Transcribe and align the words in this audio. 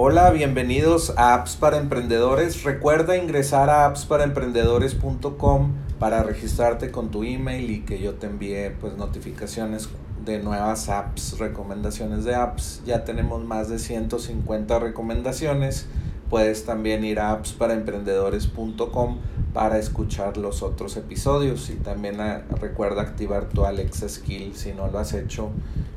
Hola, 0.00 0.30
bienvenidos 0.30 1.12
a 1.16 1.34
Apps 1.34 1.56
para 1.56 1.76
Emprendedores. 1.76 2.62
Recuerda 2.62 3.16
ingresar 3.16 3.68
a 3.68 3.84
appsparaemprendedores.com 3.84 5.72
para 5.98 6.22
registrarte 6.22 6.92
con 6.92 7.10
tu 7.10 7.24
email 7.24 7.68
y 7.68 7.80
que 7.80 8.00
yo 8.00 8.14
te 8.14 8.28
envíe 8.28 8.70
pues 8.80 8.96
notificaciones 8.96 9.88
de 10.24 10.38
nuevas 10.38 10.88
apps, 10.88 11.40
recomendaciones 11.40 12.22
de 12.22 12.36
apps. 12.36 12.80
Ya 12.86 13.02
tenemos 13.02 13.44
más 13.44 13.68
de 13.68 13.80
150 13.80 14.78
recomendaciones. 14.78 15.88
Puedes 16.30 16.64
también 16.64 17.04
ir 17.04 17.18
a 17.18 17.32
appsparaemprendedores.com 17.32 19.18
para 19.52 19.78
escuchar 19.78 20.36
los 20.36 20.62
otros 20.62 20.96
episodios 20.96 21.70
y 21.70 21.74
también 21.74 22.20
ah, 22.20 22.44
recuerda 22.60 23.02
activar 23.02 23.48
tu 23.48 23.64
Alexa 23.64 24.08
Skill 24.08 24.54
si 24.54 24.74
no 24.74 24.86
lo 24.86 25.00
has 25.00 25.12
hecho. 25.12 25.50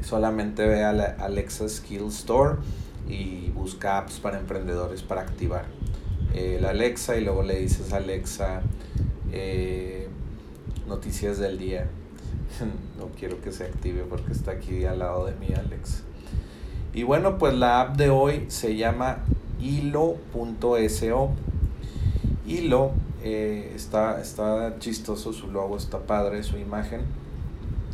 Solamente 0.00 0.66
ve 0.66 0.82
a 0.82 0.94
la 0.94 1.14
Alexa 1.20 1.68
Skill 1.68 2.06
Store 2.06 2.56
y 3.08 3.50
busca 3.50 3.98
apps 3.98 4.20
para 4.20 4.38
emprendedores 4.38 5.02
para 5.02 5.22
activar 5.22 5.66
el 6.34 6.64
Alexa 6.64 7.16
y 7.16 7.24
luego 7.24 7.42
le 7.42 7.58
dices 7.58 7.92
Alexa 7.92 8.62
eh, 9.32 10.08
noticias 10.86 11.38
del 11.38 11.58
día. 11.58 11.88
no 12.98 13.08
quiero 13.18 13.40
que 13.40 13.52
se 13.52 13.64
active 13.64 14.04
porque 14.08 14.32
está 14.32 14.52
aquí 14.52 14.84
al 14.84 15.00
lado 15.00 15.26
de 15.26 15.34
mí 15.34 15.48
Alexa. 15.54 16.02
Y 16.94 17.04
bueno, 17.04 17.38
pues 17.38 17.54
la 17.54 17.80
app 17.80 17.96
de 17.96 18.10
hoy 18.10 18.44
se 18.48 18.76
llama 18.76 19.18
hilo.so. 19.60 21.30
Hilo 22.46 22.92
eh, 23.22 23.72
está, 23.74 24.20
está 24.20 24.78
chistoso, 24.78 25.32
su 25.32 25.50
logo 25.50 25.76
está 25.76 26.00
padre, 26.00 26.42
su 26.42 26.58
imagen. 26.58 27.02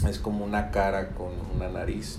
Es 0.09 0.19
como 0.19 0.45
una 0.45 0.71
cara 0.71 1.11
con 1.11 1.29
una 1.55 1.69
nariz. 1.69 2.19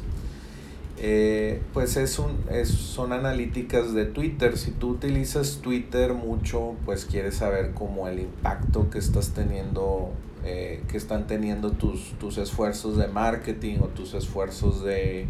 Eh, 1.02 1.62
pues 1.74 1.96
es 1.96 2.20
un, 2.20 2.44
es, 2.52 2.68
son 2.68 3.14
analíticas 3.14 3.94
de 3.94 4.06
Twitter. 4.06 4.58
Si 4.58 4.72
tú 4.72 4.90
utilizas 4.90 5.60
Twitter 5.62 6.14
mucho, 6.14 6.76
pues 6.86 7.06
quieres 7.06 7.36
saber 7.36 7.72
cómo 7.74 8.10
el 8.10 8.20
impacto 8.20 8.90
que 8.90 9.00
estás 9.00 9.30
teniendo, 9.30 10.12
eh, 10.44 10.84
que 10.90 10.98
están 10.98 11.26
teniendo 11.26 11.72
tus, 11.72 12.12
tus 12.20 12.38
esfuerzos 12.38 12.98
de 12.98 13.08
marketing 13.08 13.78
o 13.80 13.88
tus 13.88 14.14
esfuerzos 14.14 14.84
de, 14.84 15.28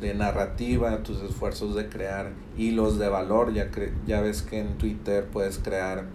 de 0.00 0.14
narrativa, 0.14 1.02
tus 1.02 1.20
esfuerzos 1.22 1.74
de 1.74 1.90
crear 1.90 2.32
hilos 2.56 2.98
de 2.98 3.10
valor. 3.10 3.52
Ya, 3.52 3.70
ya 4.06 4.22
ves 4.22 4.40
que 4.40 4.60
en 4.60 4.78
Twitter 4.78 5.26
puedes 5.30 5.58
crear 5.58 6.06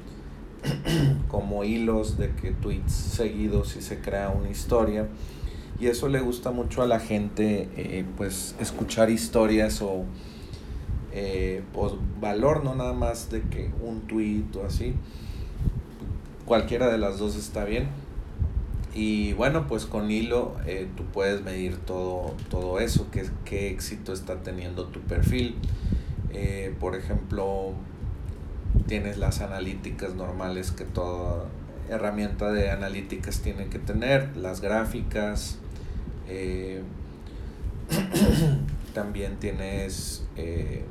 como 1.27 1.63
hilos 1.63 2.17
de 2.17 2.31
que 2.31 2.49
tweets 2.49 2.93
seguidos 2.93 3.75
y 3.75 3.83
se 3.83 3.99
crea 4.01 4.29
una 4.29 4.49
historia 4.49 5.07
y 5.79 5.87
eso 5.87 6.07
le 6.07 6.19
gusta 6.19 6.51
mucho 6.51 6.81
a 6.81 6.87
la 6.87 6.99
gente, 6.99 7.69
eh, 7.75 8.05
pues 8.15 8.55
escuchar 8.59 9.09
historias 9.09 9.81
o 9.81 10.05
eh, 11.11 11.63
pues, 11.73 11.93
valor, 12.21 12.63
no 12.63 12.75
nada 12.75 12.93
más 12.93 13.29
de 13.29 13.41
que 13.41 13.71
un 13.81 14.01
tweet 14.01 14.45
o 14.57 14.65
así, 14.65 14.93
cualquiera 16.45 16.89
de 16.89 16.97
las 16.97 17.19
dos 17.19 17.35
está 17.35 17.65
bien. 17.65 17.87
Y 18.93 19.33
bueno, 19.33 19.67
pues 19.67 19.85
con 19.85 20.09
hilo 20.09 20.55
eh, 20.65 20.87
tú 20.95 21.03
puedes 21.03 21.41
medir 21.43 21.75
todo, 21.77 22.33
todo 22.49 22.79
eso, 22.79 23.07
qué, 23.11 23.25
qué 23.43 23.69
éxito 23.69 24.13
está 24.13 24.41
teniendo 24.41 24.85
tu 24.85 25.01
perfil. 25.01 25.55
por 26.79 26.95
ejemplo, 26.95 27.73
tienes 28.87 29.17
las 29.17 29.41
analíticas 29.41 30.15
normales 30.15 30.71
que 30.71 30.85
toda 30.85 31.45
herramienta 31.89 32.51
de 32.51 32.71
analíticas 32.71 33.41
tiene 33.41 33.67
que 33.67 33.79
tener, 33.79 34.35
las 34.37 34.61
gráficas, 34.61 35.59
eh, 36.27 36.81
también 38.93 39.37
tienes 39.37 40.25
eh, 40.35 40.83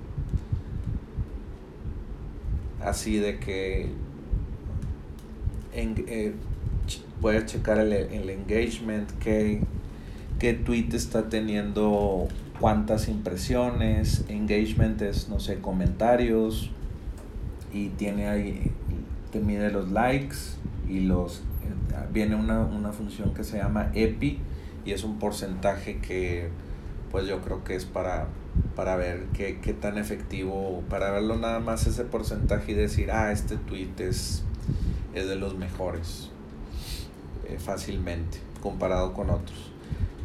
así 2.80 3.18
de 3.18 3.38
que 3.38 3.88
en, 5.72 6.04
eh, 6.06 6.34
puedes 7.20 7.46
checar 7.46 7.78
el, 7.78 7.92
engagement, 8.30 9.10
qué, 9.18 9.62
qué 10.38 10.52
tweet 10.54 10.88
está 10.92 11.28
teniendo 11.28 12.28
cuántas 12.60 13.08
impresiones, 13.08 14.24
engagement 14.28 15.00
es, 15.02 15.28
no 15.28 15.40
sé, 15.40 15.60
comentarios, 15.60 16.70
y 17.72 17.88
tiene 17.88 18.28
ahí, 18.28 18.70
te 19.32 19.40
mide 19.40 19.72
los 19.72 19.90
likes 19.90 20.36
y 20.88 21.00
los, 21.00 21.42
viene 22.12 22.36
una, 22.36 22.60
una 22.60 22.92
función 22.92 23.34
que 23.34 23.42
se 23.42 23.56
llama 23.56 23.90
EPI, 23.94 24.38
y 24.84 24.92
es 24.92 25.04
un 25.04 25.18
porcentaje 25.18 25.98
que 25.98 26.48
pues 27.10 27.26
yo 27.28 27.40
creo 27.42 27.62
que 27.62 27.76
es 27.76 27.84
para, 27.84 28.26
para 28.74 28.96
ver 28.96 29.26
qué, 29.34 29.60
qué 29.60 29.72
tan 29.72 29.98
efectivo, 29.98 30.82
para 30.90 31.12
verlo 31.12 31.36
nada 31.36 31.60
más 31.60 31.86
ese 31.86 32.02
porcentaje 32.04 32.72
y 32.72 32.74
decir, 32.74 33.12
ah, 33.12 33.30
este 33.30 33.56
tweet 33.56 33.92
es, 33.98 34.42
es 35.14 35.28
de 35.28 35.36
los 35.36 35.56
mejores 35.56 36.30
eh, 37.48 37.58
fácilmente 37.58 38.38
comparado 38.60 39.12
con 39.12 39.30
otros. 39.30 39.70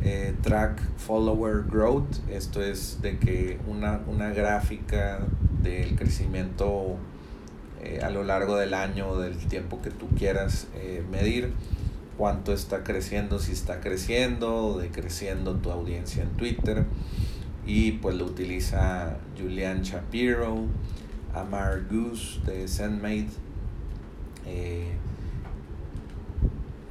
Eh, 0.02 0.34
track 0.42 0.82
follower 0.98 1.66
growth, 1.70 2.28
esto 2.30 2.64
es 2.64 3.02
de 3.02 3.20
que 3.20 3.60
una, 3.68 4.02
una 4.08 4.30
gráfica 4.30 5.20
del 5.62 5.96
crecimiento 5.96 6.96
eh, 7.84 8.00
a 8.02 8.10
lo 8.10 8.24
largo 8.24 8.56
del 8.56 8.74
año, 8.74 9.18
del 9.18 9.38
tiempo 9.38 9.82
que 9.82 9.92
tú 9.92 10.08
quieras 10.18 10.68
medir 11.12 11.54
cuánto 12.20 12.52
está 12.52 12.84
creciendo, 12.84 13.40
si 13.40 13.54
está 13.54 13.80
creciendo 13.80 14.54
o 14.54 14.78
decreciendo 14.78 15.56
tu 15.56 15.72
audiencia 15.72 16.22
en 16.22 16.32
Twitter. 16.32 16.84
Y 17.66 17.94
pues 17.94 18.18
lo 18.18 18.26
utiliza 18.26 19.16
Julian 19.40 19.84
Shapiro, 19.84 20.66
Amar 21.34 21.86
Goose 21.90 22.42
de 22.46 22.68
Sendmate. 22.68 23.30
Eh, 24.46 24.92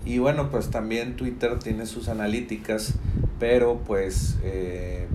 y 0.07 0.17
bueno, 0.17 0.51
pues 0.51 0.71
también 0.71 1.17
Twitter 1.17 1.59
tiene 1.59 1.85
sus 1.85 2.09
analíticas, 2.09 2.95
pero 3.39 3.83
pues 3.87 4.39
eh, 4.43 5.09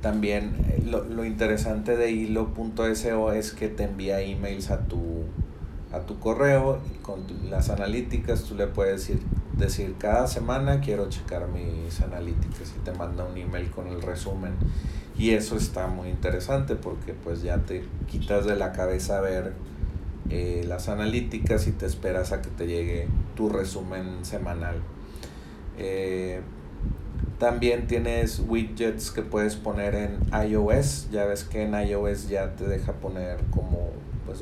también 0.00 0.56
eh, 0.68 0.82
lo, 0.84 1.04
lo, 1.04 1.24
interesante 1.24 1.96
de 1.96 2.10
hilo.so 2.10 3.32
es 3.32 3.52
que 3.52 3.68
te 3.68 3.84
envía 3.84 4.20
emails 4.20 4.72
a 4.72 4.80
tu 4.80 5.22
a 5.94 6.00
tu 6.06 6.18
correo 6.18 6.80
y 6.92 6.98
con 6.98 7.24
las 7.48 7.70
analíticas 7.70 8.44
tú 8.44 8.54
le 8.54 8.66
puedes 8.66 9.00
decir, 9.06 9.22
decir 9.56 9.94
cada 9.98 10.26
semana 10.26 10.80
quiero 10.80 11.08
checar 11.08 11.48
mis 11.48 12.00
analíticas 12.00 12.74
y 12.76 12.84
te 12.84 12.92
manda 12.92 13.24
un 13.24 13.36
email 13.36 13.70
con 13.70 13.86
el 13.86 14.02
resumen 14.02 14.54
y 15.16 15.30
eso 15.30 15.56
está 15.56 15.86
muy 15.86 16.08
interesante 16.08 16.74
porque 16.74 17.14
pues 17.14 17.42
ya 17.42 17.58
te 17.58 17.84
quitas 18.08 18.46
de 18.46 18.56
la 18.56 18.72
cabeza 18.72 19.20
ver 19.20 19.54
eh, 20.30 20.64
las 20.66 20.88
analíticas 20.88 21.66
y 21.66 21.72
te 21.72 21.86
esperas 21.86 22.32
a 22.32 22.42
que 22.42 22.50
te 22.50 22.66
llegue 22.66 23.08
tu 23.36 23.48
resumen 23.48 24.24
semanal. 24.24 24.76
Eh, 25.78 26.40
también 27.38 27.86
tienes 27.86 28.42
widgets 28.46 29.10
que 29.10 29.22
puedes 29.22 29.56
poner 29.56 29.94
en 29.94 30.18
iOS. 30.48 31.10
Ya 31.10 31.26
ves 31.26 31.44
que 31.44 31.62
en 31.62 31.74
iOS 31.74 32.28
ya 32.28 32.56
te 32.56 32.64
deja 32.64 32.94
poner 32.94 33.38
como 33.50 33.83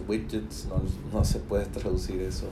widgets, 0.00 0.68
no, 1.12 1.24
se 1.24 1.38
puede 1.38 1.66
traducir 1.66 2.20
eso 2.22 2.46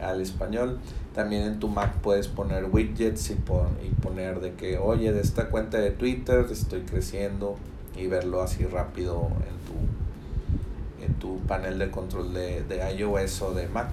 al 0.00 0.20
español. 0.20 0.80
También 1.14 1.42
en 1.42 1.60
tu 1.60 1.68
Mac 1.68 1.94
puedes 2.02 2.28
poner 2.28 2.64
widgets 2.70 3.30
y, 3.30 3.34
y 3.34 3.90
poner 4.02 4.40
de 4.40 4.54
que, 4.54 4.78
oye, 4.78 5.12
de 5.12 5.20
esta 5.20 5.48
cuenta 5.50 5.78
de 5.78 5.90
Twitter 5.90 6.46
estoy 6.50 6.82
creciendo 6.82 7.56
y 7.96 8.06
verlo 8.06 8.42
así 8.42 8.64
rápido 8.64 9.28
en 9.48 11.04
tu, 11.04 11.04
en 11.04 11.14
tu 11.14 11.38
panel 11.46 11.78
de 11.78 11.90
control 11.90 12.34
de, 12.34 12.64
de 12.64 12.94
iOS 12.96 13.42
o 13.42 13.54
de 13.54 13.68
Mac. 13.68 13.90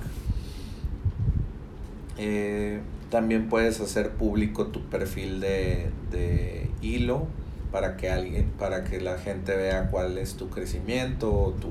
Eh, 2.18 2.80
también 3.10 3.50
puedes 3.50 3.80
hacer 3.82 4.12
público 4.12 4.68
tu 4.68 4.82
perfil 4.86 5.40
de, 5.40 5.90
de 6.12 6.70
hilo 6.82 7.28
para 7.72 7.98
que 7.98 8.10
alguien, 8.10 8.52
para 8.58 8.84
que 8.84 9.00
la 9.00 9.18
gente 9.18 9.56
vea 9.56 9.90
cuál 9.90 10.18
es 10.18 10.36
tu 10.36 10.50
crecimiento 10.50 11.34
o 11.34 11.52
tu 11.52 11.70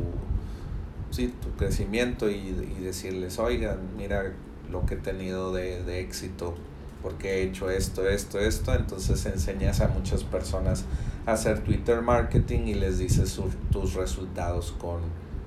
sí, 1.10 1.34
tu 1.40 1.50
crecimiento 1.56 2.28
y, 2.30 2.52
decirles, 2.80 3.38
oigan, 3.38 3.78
mira 3.96 4.32
lo 4.70 4.86
que 4.86 4.94
he 4.94 4.98
tenido 4.98 5.52
de, 5.52 6.00
éxito, 6.00 6.54
porque 7.02 7.38
he 7.38 7.42
hecho 7.42 7.70
esto, 7.70 8.08
esto, 8.08 8.38
esto. 8.38 8.74
Entonces 8.74 9.24
enseñas 9.26 9.80
a 9.80 9.88
muchas 9.88 10.24
personas 10.24 10.84
a 11.26 11.32
hacer 11.32 11.60
Twitter 11.60 12.02
marketing 12.02 12.66
y 12.66 12.74
les 12.74 12.98
dices 12.98 13.38
tus 13.70 13.94
resultados 13.94 14.72
con, 14.78 15.00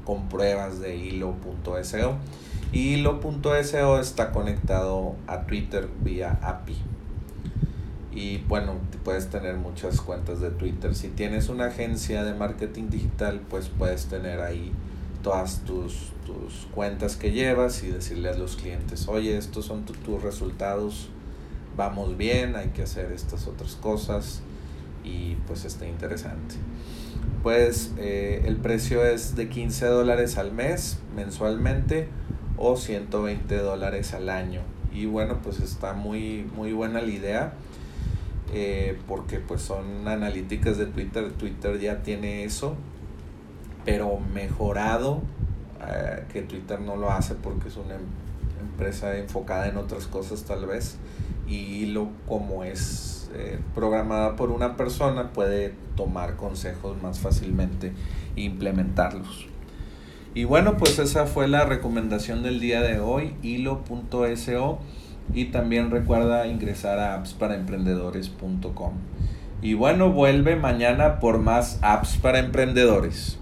con 0.06 0.30
pruebas 0.30 0.80
de 0.80 0.96
hilo.so. 0.96 2.18
Y 2.72 2.96
hilo.so 2.96 4.00
está 4.00 4.32
conectado 4.32 5.16
a 5.28 5.46
Twitter 5.46 5.88
vía 6.04 6.40
API. 6.42 6.76
Y 8.12 8.38
bueno, 8.48 8.74
puedes 9.04 9.30
tener 9.30 9.56
muchas 9.56 10.00
cuentas 10.02 10.40
de 10.40 10.52
Twitter. 10.52 10.94
Si 10.94 11.08
tienes 11.08 11.50
una 11.50 11.66
agencia 11.66 12.24
de 12.24 12.34
marketing 12.36 12.90
digital, 12.90 13.42
pues 13.50 13.70
puedes 13.70 14.06
tener 14.06 14.42
ahí 14.42 14.72
todas 15.24 15.62
tus, 15.66 16.12
tus 16.26 16.68
cuentas 16.74 17.16
que 17.16 17.32
llevas 17.32 17.84
y 17.84 17.88
decirle 17.88 18.30
a 18.30 18.38
los 18.38 18.58
clientes, 18.58 19.08
oye, 19.08 19.38
estos 19.38 19.66
son 19.66 19.86
tus 19.86 20.22
resultados, 20.22 21.10
vamos 21.76 22.18
bien, 22.18 22.56
hay 22.56 22.70
que 22.70 22.84
hacer 22.84 23.12
estas 23.12 23.48
otras 23.48 23.76
cosas 23.76 24.42
y 25.04 25.36
pues 25.48 25.66
está 25.66 25.88
interesante. 25.88 26.56
pues 27.42 27.94
eh, 27.98 28.44
el 28.46 28.58
precio 28.58 29.06
es 29.06 29.36
de 29.36 29.50
15 29.50 29.88
dólares 29.88 30.38
al 30.38 30.52
mes 30.54 31.00
mensualmente 31.16 32.08
o 32.58 32.78
120 32.78 33.58
dólares 33.58 34.14
al 34.14 34.30
año. 34.30 34.62
Y 34.94 35.08
bueno, 35.08 35.40
pues 35.44 35.60
está 35.60 35.94
muy, 35.94 36.46
muy 36.56 36.72
buena 36.72 37.02
la 37.02 37.10
idea. 37.10 37.54
Eh, 38.56 39.00
porque 39.08 39.40
pues 39.40 39.64
son 39.64 40.08
analíticas 40.08 40.78
de 40.78 40.86
Twitter, 40.86 41.32
Twitter 41.32 41.80
ya 41.80 42.04
tiene 42.04 42.44
eso, 42.44 42.76
pero 43.86 44.20
mejorado, 44.34 45.22
eh, 45.88 46.24
que 46.32 46.42
Twitter 46.42 46.80
no 46.80 46.96
lo 46.96 47.12
hace 47.12 47.36
porque 47.36 47.68
es 47.68 47.78
una 47.78 47.96
em, 47.96 48.02
empresa 48.62 49.18
enfocada 49.18 49.68
en 49.68 49.78
otras 49.78 50.08
cosas 50.08 50.44
tal 50.44 50.66
vez, 50.66 50.98
y 51.48 51.88
lo 51.88 52.10
como 52.28 52.64
es 52.64 53.30
eh, 53.36 53.60
programada 53.74 54.36
por 54.36 54.52
una 54.52 54.78
persona 54.78 55.32
puede 55.34 55.74
tomar 55.96 56.36
consejos 56.36 57.02
más 57.02 57.20
fácilmente 57.20 57.94
e 58.36 58.42
implementarlos. 58.42 59.48
Y 60.36 60.46
bueno, 60.46 60.78
pues 60.78 60.98
esa 61.00 61.26
fue 61.28 61.48
la 61.48 61.66
recomendación 61.66 62.42
del 62.42 62.60
día 62.60 62.82
de 62.82 63.00
hoy, 63.00 63.36
hilo.so 63.44 64.80
y 65.34 65.46
también 65.46 65.92
recuerda 65.92 66.48
ingresar 66.48 67.00
a 67.00 67.16
appsparaemprendedores.com. 67.16 68.94
Y 69.62 69.76
bueno, 69.76 70.12
vuelve 70.12 70.56
mañana 70.56 71.20
por 71.20 71.40
más 71.40 71.80
apps 71.82 72.18
para 72.18 72.40
emprendedores. 72.40 73.40